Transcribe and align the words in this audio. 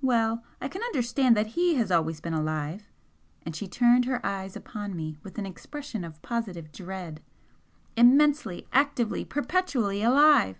"Well, 0.00 0.42
I 0.58 0.68
can 0.68 0.80
understand 0.80 1.36
that 1.36 1.48
HE 1.48 1.74
has 1.74 1.90
always 1.90 2.18
been 2.22 2.32
alive!" 2.32 2.88
and 3.44 3.54
she 3.54 3.68
turned 3.68 4.06
her 4.06 4.24
eyes 4.24 4.56
upon 4.56 4.96
me 4.96 5.18
with 5.22 5.36
an 5.36 5.44
expression 5.44 6.02
of 6.02 6.22
positive 6.22 6.72
dread 6.72 7.20
"Immensely, 7.94 8.66
actively, 8.72 9.26
perpetually 9.26 10.02
alive! 10.02 10.56